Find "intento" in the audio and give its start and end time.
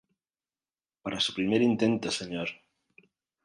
1.61-2.07